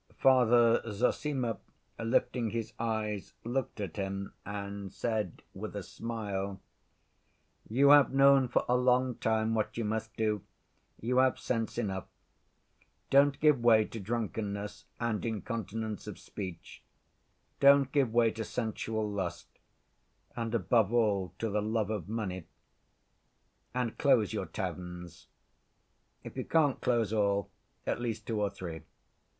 [0.17, 1.59] Father Zossima,
[1.99, 6.59] lifting his eyes, looked at him, and said with a smile:
[7.69, 10.41] "You have known for a long time what you must do.
[10.99, 12.07] You have sense enough:
[13.11, 16.81] don't give way to drunkenness and incontinence of speech;
[17.59, 19.49] don't give way to sensual lust;
[20.35, 22.47] and, above all, to the love of money.
[23.75, 25.27] And close your taverns.
[26.23, 27.51] If you can't close all,
[27.85, 28.81] at least two or three.